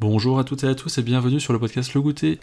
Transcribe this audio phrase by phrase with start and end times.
[0.00, 2.38] Bonjour à toutes et à tous et bienvenue sur le podcast Le Goûter.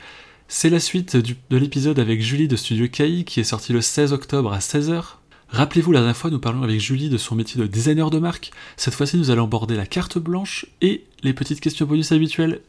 [0.47, 3.81] C'est la suite du- de l'épisode avec Julie de Studio KI qui est sorti le
[3.81, 5.17] 16 octobre à 16h.
[5.49, 8.51] Rappelez-vous, la dernière fois, nous parlions avec Julie de son métier de designer de marque.
[8.77, 12.61] Cette fois-ci, nous allons aborder la carte blanche et les petites questions bonus habituelles.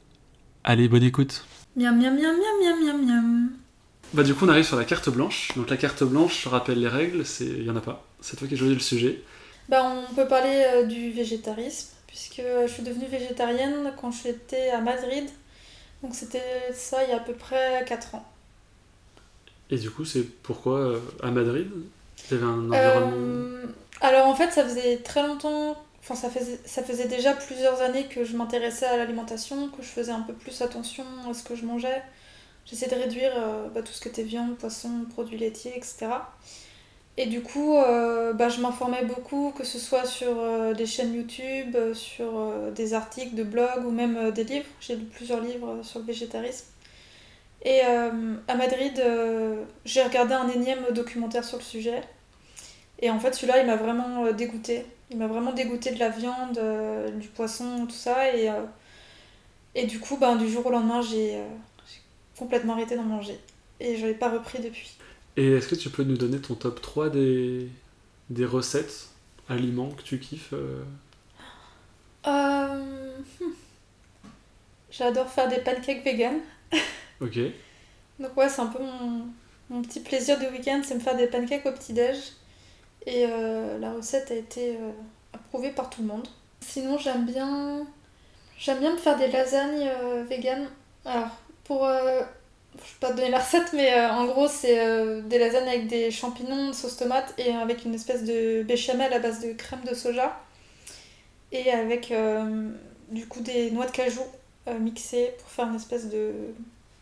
[0.63, 1.45] Allez, bonne écoute.
[1.77, 3.51] Miam miam miam miam miam miam miam.
[4.15, 5.51] Bah du coup, on arrive sur la carte blanche.
[5.57, 8.07] Donc la carte blanche, je rappelle les règles, il y en a pas.
[8.21, 9.21] C'est toi qui as choisi le sujet.
[9.69, 14.81] Bah on peut parler euh, du végétarisme puisque je suis devenue végétarienne quand j'étais à
[14.81, 15.29] Madrid.
[16.03, 18.25] Donc c'était ça il y a à peu près 4 ans.
[19.71, 21.69] Et du coup, c'est pourquoi euh, à Madrid?
[22.31, 23.17] Il y avait un environnement.
[23.17, 23.67] Euh,
[24.01, 28.07] alors en fait ça faisait très longtemps, enfin ça faisait, ça faisait déjà plusieurs années
[28.07, 31.57] que je m'intéressais à l'alimentation, que je faisais un peu plus attention à ce que
[31.57, 32.03] je mangeais.
[32.67, 36.09] J'essayais de réduire euh, bah, tout ce qui était viande, poisson, produits laitiers, etc.
[37.19, 41.15] Et du coup, euh, bah, je m'informais beaucoup, que ce soit sur euh, des chaînes
[41.15, 44.67] YouTube, euh, sur des articles de blog ou même des livres.
[44.81, 46.67] J'ai lu plusieurs livres sur le végétarisme.
[47.63, 49.03] Et à Madrid,
[49.85, 52.01] j'ai regardé un énième documentaire sur le sujet.
[53.01, 54.87] Et en fait, celui-là, il m'a vraiment dégoûté.
[55.11, 56.61] Il m'a vraiment dégoûté de la viande,
[57.19, 58.37] du poisson, tout ça.
[58.37, 58.49] Et,
[59.75, 61.43] et du coup, ben, du jour au lendemain, j'ai
[62.39, 63.41] complètement arrêté d'en manger.
[63.81, 64.97] Et je l'ai pas repris depuis.
[65.37, 67.69] Et est-ce que tu peux nous donner ton top 3 des,
[68.31, 69.09] des recettes,
[69.49, 70.83] aliments que tu kiffes euh
[72.27, 73.53] Euh, hmm.
[74.91, 76.41] J'adore faire des pancakes vegan.
[77.19, 77.39] Ok.
[78.19, 79.27] Donc ouais, c'est un peu mon,
[79.71, 82.17] mon petit plaisir du week-end, c'est me faire des pancakes au petit-déj.
[83.07, 84.77] Et euh, la recette a été
[85.33, 86.29] approuvée par tout le monde.
[86.61, 87.87] Sinon, j'aime bien...
[88.59, 89.89] J'aime bien me faire des lasagnes
[90.29, 90.69] vegan.
[91.07, 91.31] Alors,
[91.65, 91.89] pour...
[92.85, 95.69] je vais pas te donner la recette, mais euh, en gros, c'est euh, des lasagnes
[95.69, 99.83] avec des champignons, sauce tomate et avec une espèce de béchamel à base de crème
[99.89, 100.39] de soja.
[101.53, 102.71] Et avec euh,
[103.11, 104.23] du coup des noix de cajou
[104.81, 106.33] mixées pour faire une espèce de,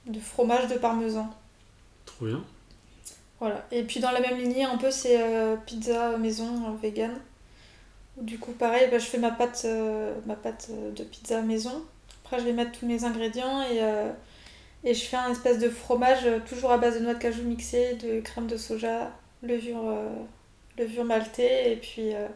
[0.06, 1.30] de fromage de parmesan.
[2.04, 2.44] Trop bien.
[3.40, 3.64] Voilà.
[3.72, 5.18] Et puis dans la même lignée, un peu, c'est
[5.64, 7.12] pizza maison vegan.
[8.18, 9.66] Du coup, pareil, bah, je fais ma pâte,
[10.26, 11.82] ma pâte de pizza maison.
[12.22, 13.80] Après, je vais mettre tous mes ingrédients et,
[14.84, 17.42] et je fais un espèce de fromage euh, toujours à base de noix de cajou
[17.42, 19.10] mixée, de crème de soja,
[19.42, 20.10] levure, euh,
[20.78, 21.72] levure maltée.
[21.72, 22.28] Et puis, euh,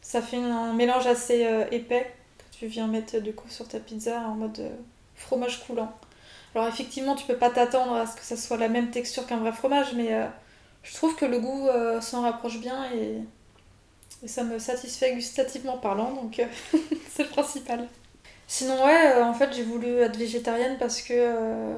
[0.00, 4.20] ça fait un mélange assez épais que tu viens mettre du coup sur ta pizza
[4.20, 4.70] en mode
[5.16, 5.92] fromage coulant.
[6.54, 9.38] Alors effectivement, tu peux pas t'attendre à ce que ça soit la même texture qu'un
[9.38, 10.10] vrai fromage, mais
[10.84, 11.68] je trouve que le goût
[12.00, 13.18] s'en rapproche bien et,
[14.26, 16.40] ça me satisfait gustativement parlant, donc
[17.10, 17.88] c'est le principal.
[18.46, 21.74] Sinon ouais, euh, en fait j'ai voulu être végétarienne parce que, euh,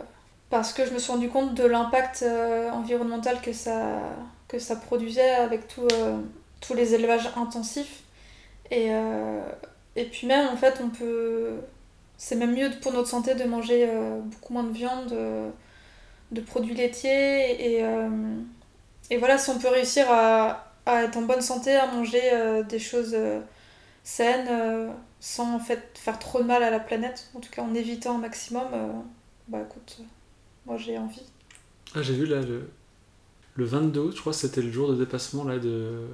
[0.51, 4.01] parce que je me suis rendu compte de l'impact euh, environnemental que ça,
[4.49, 5.89] que ça produisait avec tout,
[6.61, 8.03] tous les élevages intensifs.
[8.71, 8.91] Et,
[9.97, 11.53] et puis même en fait on peut
[12.19, 13.89] c'est même mieux pour notre santé de manger
[14.25, 15.15] beaucoup moins de viande,
[16.33, 17.79] de produits laitiers.
[17.79, 17.85] Et,
[19.11, 22.21] et voilà, si on peut réussir à, à être en bonne santé, à manger
[22.69, 23.17] des choses
[24.09, 27.63] saines, euh, sans en fait faire trop de mal à la planète, en tout cas
[27.63, 28.91] en évitant un maximum, euh,
[29.49, 30.05] bah écoute, euh,
[30.67, 31.23] moi j'ai envie.
[31.95, 32.71] Ah, j'ai vu là le,
[33.55, 36.07] le 22 août, je crois c'était le jour de dépassement là, de,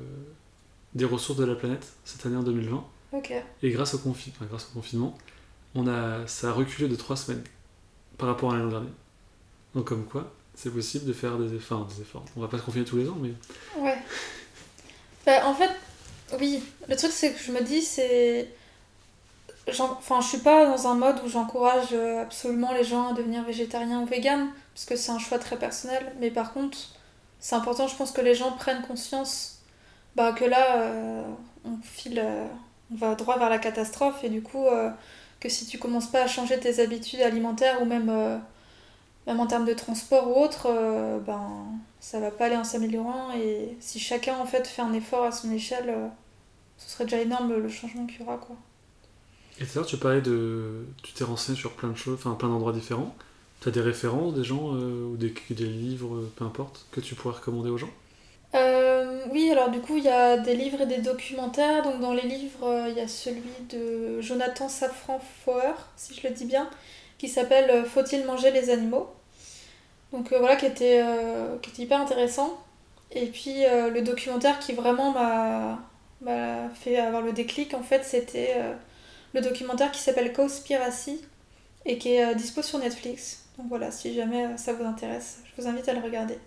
[0.94, 2.84] des ressources de la planète, cette année en 2020.
[3.12, 3.32] Ok.
[3.62, 5.15] Et grâce au, confi- enfin, grâce au confinement,
[5.76, 7.44] on a, ça a reculé de 3 semaines
[8.19, 8.91] par rapport à l'année dernière.
[9.76, 12.25] Donc comme quoi, c'est possible de faire des efforts, des efforts.
[12.37, 13.32] On va pas se confiner tous les ans, mais
[13.81, 13.99] Ouais.
[15.26, 15.71] Bah, en fait,
[16.41, 16.62] oui.
[16.89, 18.49] Le truc, c'est que je me dis, c'est.
[19.78, 23.43] Enfin, je suis pas dans un mode où j'encourage euh, absolument les gens à devenir
[23.45, 26.12] végétariens ou véganes, parce que c'est un choix très personnel.
[26.21, 26.77] Mais par contre,
[27.41, 29.61] c'est important, je pense, que les gens prennent conscience
[30.17, 31.23] bah, que là, euh,
[31.65, 32.21] on file.
[32.23, 32.47] euh,
[32.93, 34.67] on va droit vers la catastrophe, et du coup,
[35.41, 38.12] que si tu commences pas à changer tes habitudes alimentaires ou même.
[39.27, 40.69] même en termes de transport ou autre,
[41.27, 41.65] ben,
[42.00, 43.33] ça va pas aller en s'améliorant.
[43.33, 45.94] Et si chacun en fait fait un effort à son échelle,
[46.84, 48.37] ce serait déjà énorme le changement qu'il y aura.
[48.37, 48.56] Quoi.
[49.61, 50.87] Et l'heure, tu parlais de.
[51.03, 53.14] Tu t'es renseigné sur plein de choses, enfin plein d'endroits différents.
[53.61, 57.00] Tu as des références, des gens, euh, ou des, des livres, euh, peu importe, que
[57.00, 57.91] tu pourrais recommander aux gens?
[58.55, 61.82] Euh, oui, alors du coup, il y a des livres et des documentaires.
[61.82, 66.35] Donc dans les livres, il y a celui de Jonathan Safran Foer, si je le
[66.35, 66.69] dis bien,
[67.19, 69.09] qui s'appelle Faut-il manger les animaux?
[70.12, 71.03] Donc voilà, qui était,
[71.62, 72.61] qui était hyper intéressant.
[73.11, 75.81] Et puis le documentaire qui vraiment m'a
[76.25, 78.75] m'a fait avoir le déclic, en fait, c'était euh,
[79.35, 81.21] le documentaire qui s'appelle Cowspiracy
[81.85, 83.44] et qui est euh, dispo sur Netflix.
[83.59, 86.38] Donc voilà, si jamais euh, ça vous intéresse, je vous invite à le regarder.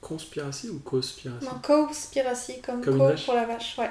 [0.00, 3.90] Conspiracy ou conspiracy Non, Cowspiracy, comme Comme co pour la vache, ouais.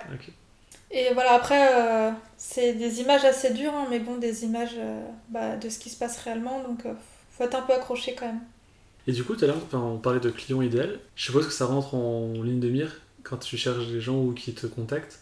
[0.92, 4.78] Et voilà, après, euh, c'est des images assez dures, hein, mais bon, des images
[5.30, 6.84] bah, de ce qui se passe réellement, donc
[7.32, 8.42] faut être un peu accroché quand même.
[9.08, 11.00] Et du coup, tout à l'heure, on parlait de client idéal.
[11.16, 14.34] Je suppose que ça rentre en ligne de mire quand tu cherches des gens ou
[14.34, 15.20] qui te contactent,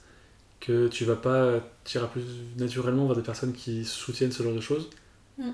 [0.61, 2.23] que tu vas pas, tu iras plus
[2.57, 4.89] naturellement vers des personnes qui soutiennent ce genre de choses
[5.37, 5.51] Mm.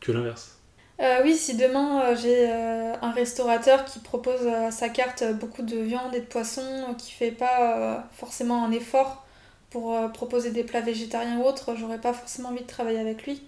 [0.00, 0.58] que l'inverse.
[1.00, 5.62] Euh, oui, si demain euh, j'ai euh, un restaurateur qui propose à sa carte beaucoup
[5.62, 9.26] de viande et de poisson, qui fait pas forcément un effort
[9.70, 13.42] pour proposer des plats végétariens ou autres, j'aurais pas forcément envie de travailler avec lui.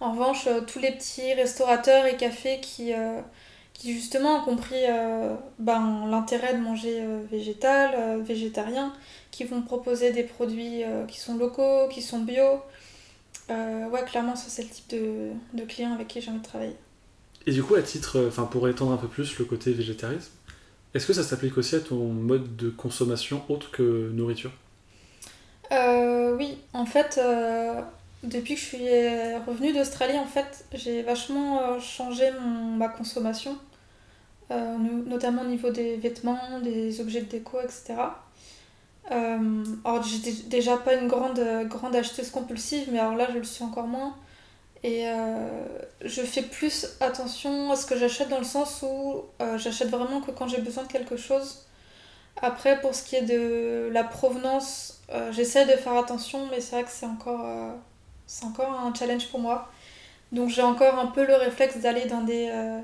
[0.00, 2.92] En revanche, tous les petits restaurateurs et cafés qui,
[3.74, 8.94] qui justement ont compris euh, ben, l'intérêt de manger euh, végétal, euh, végétarien,
[9.30, 12.62] qui vont proposer des produits qui sont locaux, qui sont bio.
[13.48, 16.76] Ouais, clairement, ça c'est le type de, de client avec qui j'ai envie de travailler.
[17.46, 20.30] Et du coup, à titre, enfin, pour étendre un peu plus le côté végétarisme,
[20.94, 24.52] est-ce que ça s'applique aussi à ton mode de consommation autre que nourriture?
[25.72, 27.20] Euh, oui, en fait,
[28.24, 28.78] depuis que je suis
[29.46, 33.58] revenue d'Australie, en fait, j'ai vachement euh, changé mon, ma consommation,
[34.50, 38.22] euh, no- notamment au niveau des vêtements, des objets de déco, etc.
[39.12, 43.38] Euh, alors, j'étais déjà pas une grande, euh, grande acheteuse compulsive, mais alors là, je
[43.38, 44.16] le suis encore moins.
[44.84, 45.64] Et euh,
[46.02, 50.20] je fais plus attention à ce que j'achète dans le sens où euh, j'achète vraiment
[50.22, 51.66] que quand j'ai besoin de quelque chose.
[52.42, 56.76] Après, pour ce qui est de la provenance, euh, j'essaie de faire attention, mais c'est
[56.76, 57.72] vrai que c'est encore, euh,
[58.26, 59.70] c'est encore un challenge pour moi.
[60.32, 62.80] Donc j'ai encore un peu le réflexe d'aller dans des, euh,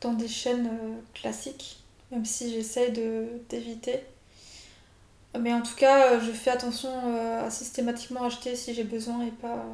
[0.00, 4.00] dans des chaînes euh, classiques, même si j'essaie de, d'éviter.
[5.38, 6.90] Mais en tout cas, euh, je fais attention
[7.44, 9.64] à systématiquement acheter si j'ai besoin et pas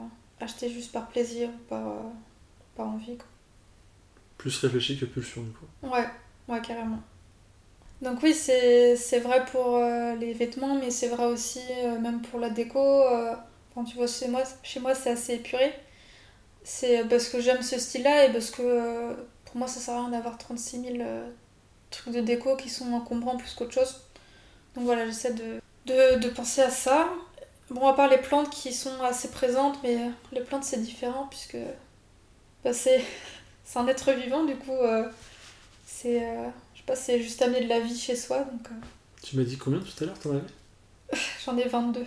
[0.41, 1.85] acheter juste par plaisir ou par,
[2.77, 3.17] par envie.
[3.17, 3.27] quoi.
[4.39, 5.67] Plus réfléchi que pulsion, du coup.
[5.83, 6.09] Ouais,
[6.49, 7.01] ouais, carrément.
[8.01, 12.23] Donc oui, c'est c'est vrai pour euh, les vêtements, mais c'est vrai aussi euh, même
[12.23, 12.79] pour la déco.
[12.79, 13.35] euh,
[13.79, 15.73] quand tu vois chez moi, chez moi c'est assez épuré.
[16.65, 19.15] C'est parce que j'aime ce style-là et parce que euh,
[19.45, 21.31] pour moi ça sert à rien d'avoir 36 000 euh,
[21.91, 24.01] trucs de déco qui sont encombrants plus qu'autre chose.
[24.75, 27.09] Donc voilà, j'essaie de, de, de penser à ça.
[27.71, 31.29] Bon, à part les plantes qui sont assez présentes, mais euh, les plantes c'est différent
[31.31, 31.57] puisque
[32.65, 33.05] bah, c'est
[33.65, 35.09] c'est un être vivant, du coup euh,
[35.87, 36.23] c'est...
[36.25, 38.75] euh, je sais pas, c'est juste amener de la vie chez soi, donc euh,
[39.23, 40.43] Tu m'as dit combien tout à l'heure, t'en avais?
[41.45, 42.05] J'en ai 22.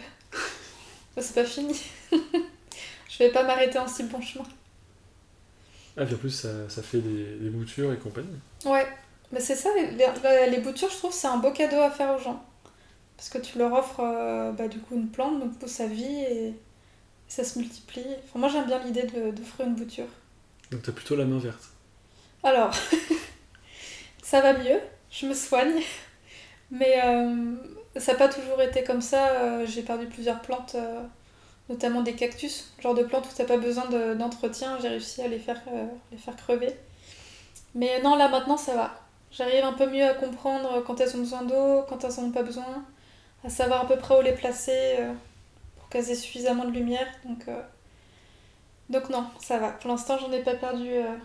[1.16, 1.80] Bah, c'est pas fini.
[3.10, 4.46] je vais pas m'arrêter en si bon chemin.
[5.98, 8.40] Ah, puis en plus, ça, ça fait des, des boutures et compagnie.
[8.66, 8.88] Ouais,
[9.32, 9.92] mais c'est ça, les,
[10.50, 12.44] les- boutures, je trouve, c'est un beau cadeau à faire aux gens.
[13.18, 16.06] Parce que tu leur offres euh, bah, du coup une plante, donc pour sa vie,
[16.24, 16.54] et
[17.28, 18.06] ça se multiplie.
[18.26, 19.04] Enfin, moi j'aime bien l'idée
[19.34, 20.08] d'offrir une bouture.
[20.72, 21.70] Donc t'as plutôt la main verte.
[22.44, 22.74] Alors,
[24.24, 24.80] ça va mieux,
[25.12, 25.82] je me soigne,
[26.72, 27.56] mais euh,
[27.98, 29.30] ça n'a pas toujours été comme ça.
[29.32, 31.02] euh, J'ai perdu plusieurs plantes, euh,
[31.70, 35.28] notamment des cactus, genre de plantes où t'as pas besoin de- d'entretien, j'ai réussi à
[35.28, 36.76] les faire, euh, les faire crever.
[37.76, 38.96] Mais non, là maintenant ça va.
[39.32, 42.32] J'arrive un peu mieux à comprendre quand elles ont besoin d'eau, quand elles en ont
[42.32, 42.86] pas besoin,
[43.46, 44.98] à savoir à peu près où les placer
[45.78, 47.08] pour qu'elles aient suffisamment de lumière.
[47.26, 47.62] Donc, euh,
[48.90, 49.70] donc non, ça va.
[49.72, 51.16] Pour l'instant, j'en ai pas perdu euh,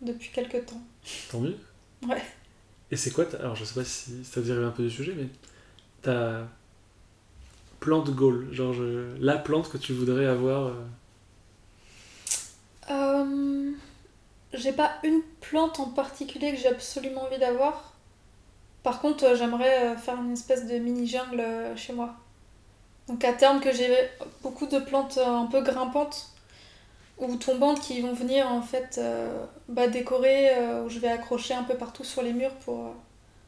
[0.00, 0.80] depuis quelques temps.
[1.30, 1.56] Tant mieux.
[2.08, 2.22] Ouais.
[2.90, 5.26] Et c'est quoi Alors je sais pas si ça dérive un peu du sujet, mais
[6.02, 6.48] ta
[7.80, 8.74] plante goal, genre
[9.18, 10.66] la plante que tu voudrais avoir.
[10.68, 10.72] euh,
[12.90, 13.72] Euh,
[14.52, 17.94] j'ai pas une plante en particulier que j'ai absolument envie d'avoir.
[18.82, 21.44] Par contre, euh, j'aimerais faire une espèce de mini jungle
[21.76, 22.14] chez moi.
[23.08, 23.94] Donc à terme que j'ai
[24.42, 26.30] beaucoup de plantes un peu grimpantes
[27.18, 29.00] ou tombantes qui vont venir en fait
[29.68, 30.50] bah, décorer,
[30.84, 32.94] où je vais accrocher un peu partout sur les murs pour,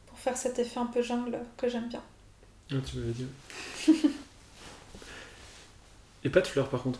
[0.07, 2.03] pour faire cet effet un peu jungle que j'aime bien.
[2.71, 3.27] Ah, tu m'avais dit.
[3.87, 3.95] ouais.
[6.23, 6.99] et pas de fleurs par contre?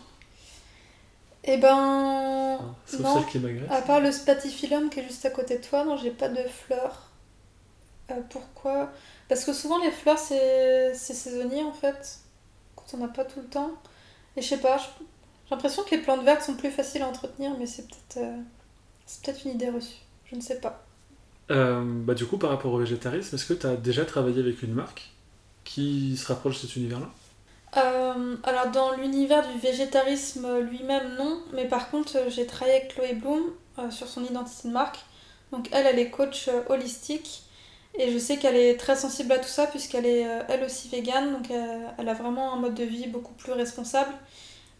[1.44, 2.58] Et ben.
[2.60, 3.14] hein, Sauf non.
[3.14, 3.70] celle qui m'agresse.
[3.70, 6.42] À part le spatifilum qui est juste à côté de toi, non, j'ai pas de
[6.48, 7.10] fleurs.
[8.10, 8.90] Euh, pourquoi?
[9.28, 12.18] Parce que souvent les fleurs c'est c'est saisonnier en fait,
[12.76, 13.70] quand on n'a pas tout le temps.
[14.36, 15.04] Et je sais pas, j'ai
[15.52, 18.36] l'impression que les plantes vertes sont plus faciles à entretenir, mais c'est peut-être euh,
[19.06, 19.96] c'est peut-être une idée reçue.
[20.26, 20.84] Je ne sais pas.
[21.50, 24.62] Euh, bah, du coup, par rapport au végétarisme, est-ce que tu as déjà travaillé avec
[24.62, 25.10] une marque?
[25.64, 27.10] Qui se rapproche de cet univers-là?
[27.76, 32.94] Euh, alors dans l'univers du végétarisme lui-même non, mais par contre euh, j'ai travaillé avec
[32.94, 33.42] Chloé Bloom
[33.80, 34.98] euh, sur son identité de marque.
[35.50, 37.42] Donc elle, elle est coach holistique.
[37.96, 41.32] Et je sais qu'elle est très sensible à tout ça puisqu'elle est elle aussi végane,
[41.32, 41.48] donc
[41.96, 44.12] elle a vraiment un mode de vie beaucoup plus responsable.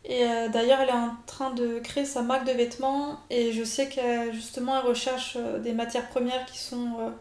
[0.04, 3.20] Et d'ailleurs elle est en train de créer sa marque de vêtements.
[3.30, 7.12] Et je sais qu'elle justement elle recherche des matières premières qui sont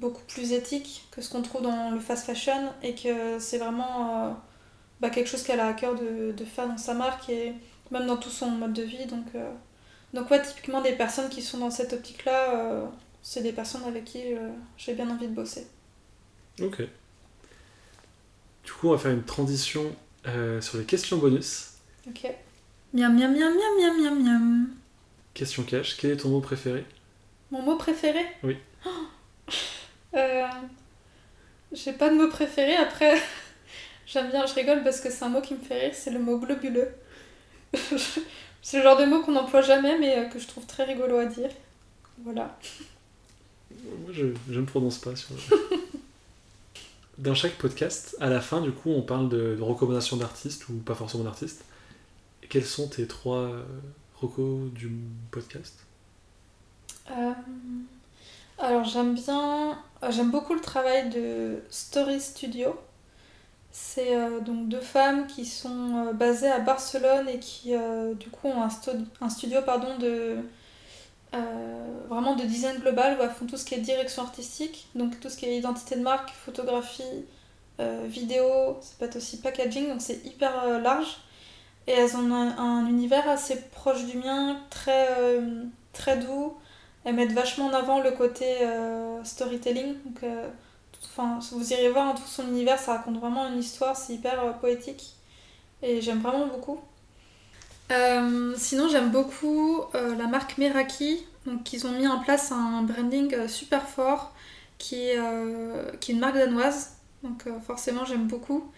[0.00, 4.26] beaucoup plus éthiques que ce qu'on trouve dans le fast fashion et que c'est vraiment...
[4.26, 4.32] euh,
[5.00, 7.52] bah, quelque chose qu'elle a à cœur de, de, faire dans sa marque et
[7.90, 9.06] même dans tout son mode de vie.
[9.06, 9.26] Donc,
[10.14, 12.88] donc ouais, typiquement des personnes qui sont dans cette optique-là,
[13.20, 14.22] c'est des personnes avec qui
[14.78, 15.66] j'ai bien envie de bosser.
[16.62, 16.82] Ok.
[18.64, 19.94] Du coup, on va faire une transition
[20.60, 21.72] sur les questions bonus.
[22.08, 22.32] Ok.
[22.94, 24.68] Miam miam miam miam miam miam miam.
[25.34, 26.86] Question cash, quel est ton mot préféré?
[27.50, 28.24] Mon mot préféré?
[28.44, 28.56] Oui.
[30.16, 30.46] Euh,
[31.72, 33.20] J'ai pas de mot préféré, après
[34.06, 36.18] j'aime bien, je rigole parce que c'est un mot qui me fait rire, c'est le
[36.18, 36.88] mot globuleux.
[38.62, 41.18] c'est le genre de mot qu'on n'emploie jamais mais euh, que je trouve très rigolo
[41.18, 41.50] à dire.
[42.22, 42.56] Voilà.
[43.70, 45.30] Moi je, je ne prononce pas sur...
[47.18, 50.74] Dans chaque podcast, à la fin du coup on parle de, de recommandations d'artistes ou
[50.74, 51.64] pas forcément d'artistes.
[52.48, 53.64] Quels sont tes trois euh,
[54.16, 54.90] recos du
[55.30, 55.84] podcast?
[57.10, 57.32] Euh,
[58.58, 59.78] Alors j'aime bien,
[60.10, 62.78] j'aime beaucoup le travail de Story Studio.
[63.72, 67.72] C'est euh, donc deux femmes qui sont basées à Barcelone et qui
[68.18, 68.68] du coup ont un,
[69.20, 70.36] un studio pardon, de
[72.08, 75.28] vraiment de design global où elles font tout ce qui est direction artistique, donc tout
[75.28, 77.24] ce qui est identité de marque, photographie,
[78.04, 81.16] vidéo, ça peut être aussi packaging, donc c'est hyper large.
[81.86, 86.56] Et elles ont un, univers assez proche du mien, très, euh, très doux.
[87.04, 89.94] Elles mettent vachement en avant le côté euh, storytelling.
[90.22, 90.48] Euh,
[91.04, 94.58] enfin, vous irez voir hein, tout son univers, ça raconte vraiment une histoire, c'est hyper
[94.58, 95.14] poétique.
[95.82, 96.80] Et j'aime vraiment beaucoup.
[98.56, 101.26] sinon, j'aime beaucoup la marque Meraki.
[101.44, 104.32] Donc, ils ont mis en place un branding super fort
[104.78, 106.96] qui est une marque danoise.
[107.22, 108.72] Donc, forcément, j'aime beaucoup.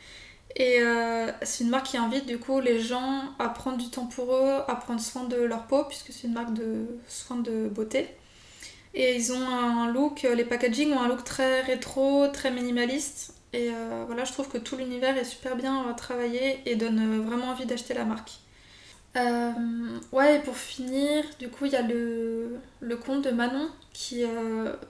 [0.54, 4.06] Et euh, c'est une marque qui invite du coup les gens à prendre du temps
[4.06, 7.68] pour eux, à prendre soin de leur peau, puisque c'est une marque de soins de
[7.68, 8.08] beauté.
[8.94, 13.34] Et ils ont un look, les packaging ont un look très rétro, très minimaliste.
[13.52, 17.48] Et euh, voilà, je trouve que tout l'univers est super bien travaillé et donne vraiment
[17.48, 18.32] envie d'acheter la marque.
[19.16, 19.50] Euh,
[20.12, 24.24] ouais, et pour finir, du coup, il y a le, le compte de Manon qui,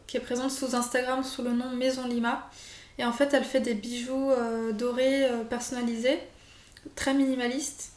[0.07, 2.49] qui est présente sous Instagram sous le nom Maison Lima.
[2.99, 6.19] Et en fait, elle fait des bijoux euh, dorés euh, personnalisés,
[6.95, 7.93] très minimalistes.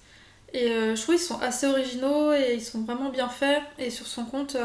[0.51, 3.61] Et euh, je trouve qu'ils sont assez originaux et ils sont vraiment bien faits.
[3.77, 4.57] Et sur son compte,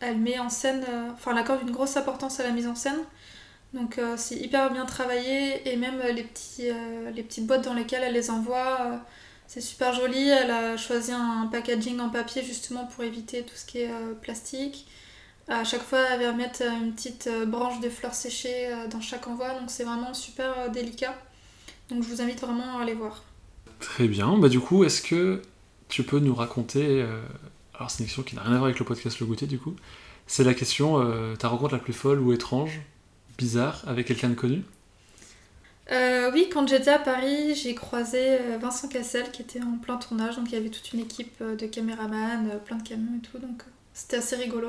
[0.00, 0.84] elle met en scène,
[1.14, 2.98] enfin, elle accorde une grosse importance à la mise en scène.
[3.72, 6.68] Donc c'est hyper bien travaillé et même les, petits,
[7.14, 9.00] les petites boîtes dans lesquelles elle les envoie,
[9.46, 10.28] c'est super joli.
[10.28, 14.88] Elle a choisi un packaging en papier justement pour éviter tout ce qui est plastique.
[15.50, 19.00] À chaque fois, elle va mettre une petite euh, branche de fleurs séchées euh, dans
[19.00, 21.12] chaque envoi, donc c'est vraiment super euh, délicat.
[21.88, 23.24] Donc je vous invite vraiment à aller voir.
[23.80, 25.42] Très bien, bah du coup, est-ce que
[25.88, 27.04] tu peux nous raconter,
[27.74, 29.58] alors c'est une question qui n'a rien à voir avec le podcast Le Goûter du
[29.58, 29.74] coup,
[30.28, 31.04] c'est la question,
[31.36, 32.80] ta rencontre la plus folle ou étrange,
[33.38, 34.62] bizarre, avec quelqu'un de connu?
[35.90, 40.46] Oui, quand j'étais à Paris, j'ai croisé Vincent Cassel qui était en plein tournage, donc
[40.52, 43.64] il y avait toute une équipe de caméramans, plein de camions et tout, donc
[43.94, 44.68] c'était assez rigolo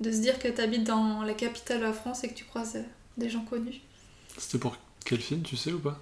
[0.00, 2.44] de se dire que tu habites dans la capitale de la France et que tu
[2.44, 2.78] croises
[3.16, 3.80] des gens connus.
[4.38, 6.00] C'était pour quel film, tu sais ou pas?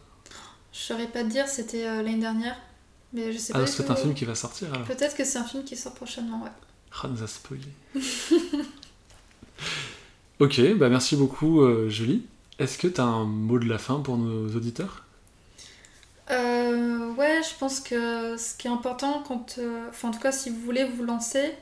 [0.72, 2.56] Je saurais pas te dire, c'était euh, l'année dernière.
[3.12, 3.66] Mais je sais ah, pas.
[3.66, 6.42] c'est un film qui va sortir alors Peut-être que c'est un film qui sort prochainement,
[6.42, 6.50] ouais.
[7.02, 7.62] Ah, nous a spoilé.
[10.40, 12.25] ok, bah merci beaucoup euh, Julie.
[12.58, 15.04] Est-ce que tu as un mot de la fin pour nos auditeurs?
[16.30, 16.72] Euh,
[17.16, 19.58] Ouais, je pense que ce qui est important quand.
[19.88, 21.52] Enfin, en tout cas, si vous voulez vous lancer,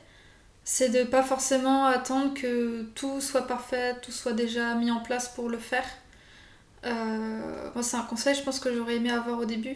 [0.73, 5.27] c'est de pas forcément attendre que tout soit parfait, tout soit déjà mis en place
[5.27, 5.83] pour le faire.
[6.85, 9.75] Euh, moi, c'est un conseil, je pense que j'aurais aimé avoir au début.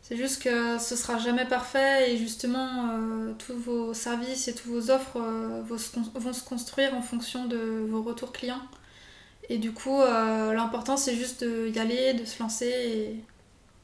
[0.00, 4.70] C'est juste que ce sera jamais parfait et justement, euh, tous vos services et toutes
[4.70, 8.62] vos offres euh, vont, se construire en fonction de vos retours clients.
[9.50, 13.22] Et du coup, l'important, c'est juste d'y aller, de se lancer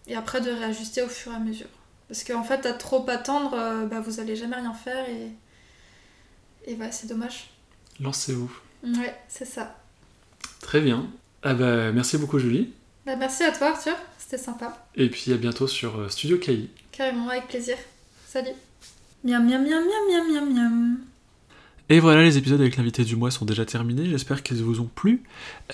[0.07, 1.69] et, après de réajuster au fur et à mesure.
[2.09, 3.51] Parce qu'en fait, à trop attendre,
[3.85, 5.31] bah, vous allez jamais rien faire et
[6.69, 7.49] et bah, c'est dommage.
[7.99, 8.53] Lancez-vous.
[8.85, 9.77] Ouais, c'est ça.
[10.61, 11.09] Très bien.
[11.43, 12.73] Ah bah, merci beaucoup, Julie.
[13.07, 13.95] Bah, merci à toi, Arthur.
[14.19, 14.87] C'était sympa.
[14.95, 16.69] Et puis à bientôt sur euh, Studio KI.
[16.93, 17.77] Carrément, avec plaisir.
[18.27, 18.51] Salut.
[19.25, 20.99] Miam, miam, miam, miam, miam, miam,
[21.89, 24.05] Et voilà, les épisodes avec l'invité du mois sont déjà terminés.
[24.11, 25.23] J'espère qu'ils vous ont plu.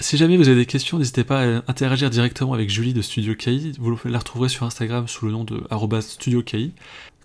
[0.00, 3.34] Si jamais vous avez des questions, n'hésitez pas à interagir directement avec Julie de Studio
[3.34, 3.72] KI.
[3.80, 5.60] Vous la retrouverez sur Instagram sous le nom de
[6.00, 6.72] Studio KI.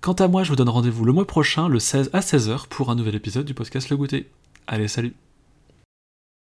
[0.01, 2.89] Quant à moi, je vous donne rendez-vous le mois prochain, le 16 à 16h, pour
[2.89, 4.29] un nouvel épisode du podcast Le Goûter.
[4.65, 5.13] Allez, salut